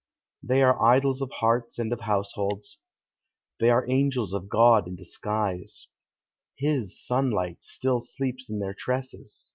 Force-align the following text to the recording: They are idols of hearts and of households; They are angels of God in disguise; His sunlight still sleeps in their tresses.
They 0.41 0.63
are 0.63 0.81
idols 0.83 1.21
of 1.21 1.29
hearts 1.31 1.77
and 1.77 1.93
of 1.93 1.99
households; 1.99 2.79
They 3.59 3.69
are 3.69 3.87
angels 3.87 4.33
of 4.33 4.49
God 4.49 4.87
in 4.87 4.95
disguise; 4.95 5.89
His 6.55 6.99
sunlight 6.99 7.63
still 7.63 7.99
sleeps 7.99 8.49
in 8.49 8.57
their 8.57 8.73
tresses. 8.73 9.49